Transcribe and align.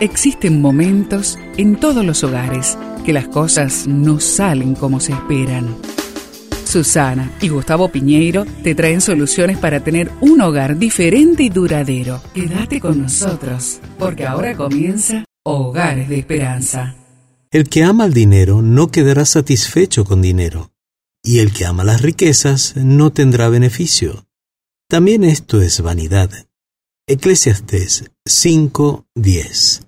Existen 0.00 0.60
momentos 0.60 1.38
en 1.56 1.80
todos 1.80 2.04
los 2.04 2.22
hogares 2.22 2.76
que 3.06 3.14
las 3.14 3.28
cosas 3.28 3.86
no 3.86 4.20
salen 4.20 4.74
como 4.74 5.00
se 5.00 5.12
esperan. 5.12 5.74
Susana 6.66 7.32
y 7.40 7.48
Gustavo 7.48 7.88
Piñeiro 7.90 8.44
te 8.62 8.74
traen 8.74 9.00
soluciones 9.00 9.56
para 9.56 9.80
tener 9.80 10.12
un 10.20 10.42
hogar 10.42 10.76
diferente 10.76 11.44
y 11.44 11.48
duradero. 11.48 12.20
Quédate 12.34 12.78
con 12.78 13.00
nosotros, 13.00 13.80
porque 13.98 14.26
ahora 14.26 14.54
comienza 14.54 15.24
Hogares 15.44 16.10
de 16.10 16.18
Esperanza. 16.18 16.94
El 17.50 17.70
que 17.70 17.82
ama 17.82 18.04
el 18.04 18.12
dinero 18.12 18.60
no 18.60 18.88
quedará 18.88 19.24
satisfecho 19.24 20.04
con 20.04 20.20
dinero, 20.20 20.72
y 21.24 21.38
el 21.38 21.54
que 21.54 21.64
ama 21.64 21.84
las 21.84 22.02
riquezas 22.02 22.76
no 22.76 23.12
tendrá 23.12 23.48
beneficio. 23.48 24.26
También 24.90 25.24
esto 25.24 25.62
es 25.62 25.80
vanidad. 25.80 26.30
Eclesiastes 27.08 28.10
5:10 28.26 29.85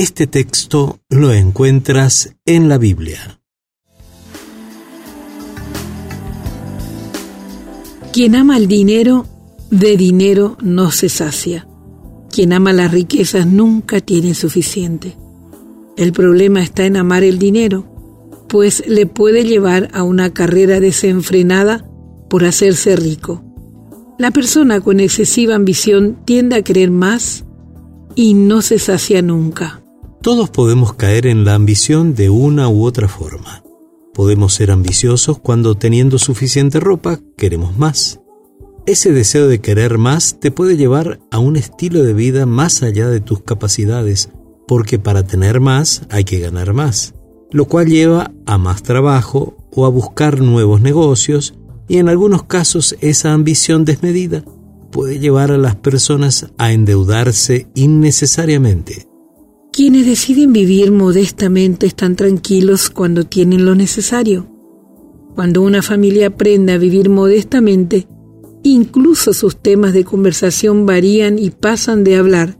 este 0.00 0.26
texto 0.26 0.98
lo 1.10 1.30
encuentras 1.30 2.34
en 2.46 2.70
la 2.70 2.78
Biblia. 2.78 3.38
Quien 8.10 8.34
ama 8.34 8.56
el 8.56 8.66
dinero, 8.66 9.26
de 9.70 9.98
dinero 9.98 10.56
no 10.62 10.90
se 10.90 11.10
sacia. 11.10 11.68
Quien 12.30 12.54
ama 12.54 12.72
las 12.72 12.90
riquezas 12.92 13.46
nunca 13.46 14.00
tiene 14.00 14.32
suficiente. 14.32 15.18
El 15.98 16.12
problema 16.12 16.62
está 16.62 16.86
en 16.86 16.96
amar 16.96 17.22
el 17.22 17.38
dinero, 17.38 17.84
pues 18.48 18.82
le 18.86 19.04
puede 19.04 19.44
llevar 19.44 19.90
a 19.92 20.02
una 20.02 20.32
carrera 20.32 20.80
desenfrenada 20.80 21.86
por 22.30 22.46
hacerse 22.46 22.96
rico. 22.96 23.44
La 24.18 24.30
persona 24.30 24.80
con 24.80 24.98
excesiva 24.98 25.56
ambición 25.56 26.22
tiende 26.24 26.56
a 26.56 26.62
querer 26.62 26.90
más 26.90 27.44
y 28.14 28.32
no 28.32 28.62
se 28.62 28.78
sacia 28.78 29.20
nunca. 29.20 29.79
Todos 30.22 30.50
podemos 30.50 30.92
caer 30.92 31.26
en 31.26 31.46
la 31.46 31.54
ambición 31.54 32.14
de 32.14 32.28
una 32.28 32.68
u 32.68 32.84
otra 32.84 33.08
forma. 33.08 33.64
Podemos 34.12 34.52
ser 34.52 34.70
ambiciosos 34.70 35.38
cuando 35.38 35.76
teniendo 35.76 36.18
suficiente 36.18 36.78
ropa 36.78 37.20
queremos 37.38 37.78
más. 37.78 38.20
Ese 38.84 39.12
deseo 39.12 39.48
de 39.48 39.62
querer 39.62 39.96
más 39.96 40.38
te 40.38 40.50
puede 40.50 40.76
llevar 40.76 41.20
a 41.30 41.38
un 41.38 41.56
estilo 41.56 42.02
de 42.02 42.12
vida 42.12 42.44
más 42.44 42.82
allá 42.82 43.08
de 43.08 43.20
tus 43.20 43.40
capacidades, 43.42 44.28
porque 44.68 44.98
para 44.98 45.22
tener 45.22 45.58
más 45.58 46.02
hay 46.10 46.24
que 46.24 46.38
ganar 46.38 46.74
más, 46.74 47.14
lo 47.50 47.64
cual 47.64 47.86
lleva 47.86 48.30
a 48.44 48.58
más 48.58 48.82
trabajo 48.82 49.56
o 49.70 49.86
a 49.86 49.88
buscar 49.88 50.42
nuevos 50.42 50.82
negocios 50.82 51.54
y 51.88 51.96
en 51.96 52.10
algunos 52.10 52.42
casos 52.42 52.94
esa 53.00 53.32
ambición 53.32 53.86
desmedida 53.86 54.44
puede 54.92 55.18
llevar 55.18 55.50
a 55.50 55.56
las 55.56 55.76
personas 55.76 56.48
a 56.58 56.72
endeudarse 56.72 57.68
innecesariamente. 57.74 59.09
Quienes 59.80 60.04
deciden 60.04 60.52
vivir 60.52 60.92
modestamente 60.92 61.86
están 61.86 62.14
tranquilos 62.14 62.90
cuando 62.90 63.24
tienen 63.24 63.64
lo 63.64 63.74
necesario. 63.74 64.46
Cuando 65.34 65.62
una 65.62 65.80
familia 65.80 66.26
aprende 66.26 66.74
a 66.74 66.76
vivir 66.76 67.08
modestamente, 67.08 68.06
incluso 68.62 69.32
sus 69.32 69.56
temas 69.56 69.94
de 69.94 70.04
conversación 70.04 70.84
varían 70.84 71.38
y 71.38 71.48
pasan 71.48 72.04
de 72.04 72.16
hablar 72.16 72.58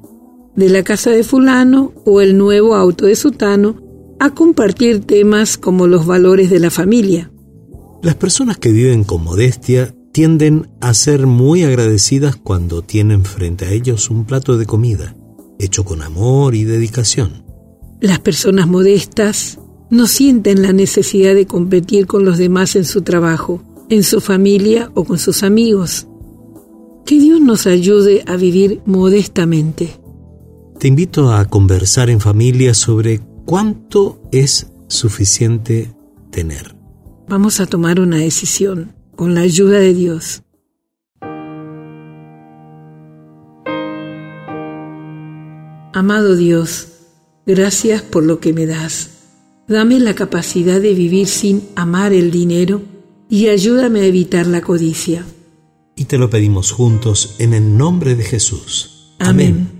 de 0.56 0.70
la 0.70 0.82
casa 0.82 1.10
de 1.10 1.22
fulano 1.22 1.92
o 2.06 2.22
el 2.22 2.38
nuevo 2.38 2.74
auto 2.74 3.04
de 3.04 3.16
sutano 3.16 3.76
a 4.18 4.30
compartir 4.34 5.00
temas 5.00 5.58
como 5.58 5.86
los 5.86 6.06
valores 6.06 6.48
de 6.48 6.58
la 6.58 6.70
familia. 6.70 7.30
Las 8.02 8.14
personas 8.14 8.56
que 8.56 8.72
viven 8.72 9.04
con 9.04 9.22
modestia 9.22 9.94
tienden 10.12 10.70
a 10.80 10.94
ser 10.94 11.26
muy 11.26 11.64
agradecidas 11.64 12.36
cuando 12.36 12.80
tienen 12.80 13.26
frente 13.26 13.66
a 13.66 13.72
ellos 13.72 14.08
un 14.08 14.24
plato 14.24 14.56
de 14.56 14.64
comida 14.64 15.16
hecho 15.60 15.84
con 15.84 16.02
amor 16.02 16.54
y 16.54 16.64
dedicación. 16.64 17.44
Las 18.00 18.18
personas 18.18 18.66
modestas 18.66 19.58
no 19.90 20.06
sienten 20.06 20.62
la 20.62 20.72
necesidad 20.72 21.34
de 21.34 21.46
competir 21.46 22.06
con 22.06 22.24
los 22.24 22.38
demás 22.38 22.76
en 22.76 22.84
su 22.84 23.02
trabajo, 23.02 23.62
en 23.88 24.02
su 24.02 24.20
familia 24.20 24.90
o 24.94 25.04
con 25.04 25.18
sus 25.18 25.42
amigos. 25.42 26.06
Que 27.04 27.18
Dios 27.18 27.40
nos 27.40 27.66
ayude 27.66 28.22
a 28.26 28.36
vivir 28.36 28.80
modestamente. 28.86 30.00
Te 30.78 30.88
invito 30.88 31.32
a 31.32 31.44
conversar 31.44 32.08
en 32.08 32.20
familia 32.20 32.72
sobre 32.72 33.20
cuánto 33.44 34.22
es 34.32 34.68
suficiente 34.88 35.92
tener. 36.30 36.74
Vamos 37.28 37.60
a 37.60 37.66
tomar 37.66 38.00
una 38.00 38.16
decisión 38.16 38.92
con 39.16 39.34
la 39.34 39.42
ayuda 39.42 39.78
de 39.78 39.92
Dios. 39.92 40.42
Amado 45.92 46.36
Dios, 46.36 46.88
gracias 47.46 48.02
por 48.02 48.24
lo 48.24 48.38
que 48.38 48.52
me 48.52 48.66
das. 48.66 49.10
Dame 49.66 49.98
la 49.98 50.14
capacidad 50.14 50.80
de 50.80 50.94
vivir 50.94 51.26
sin 51.26 51.68
amar 51.74 52.12
el 52.12 52.30
dinero 52.30 52.82
y 53.28 53.48
ayúdame 53.48 54.00
a 54.00 54.04
evitar 54.04 54.46
la 54.46 54.60
codicia. 54.60 55.24
Y 55.96 56.04
te 56.04 56.16
lo 56.16 56.30
pedimos 56.30 56.70
juntos 56.70 57.36
en 57.38 57.54
el 57.54 57.76
nombre 57.76 58.14
de 58.14 58.24
Jesús. 58.24 59.14
Amén. 59.18 59.79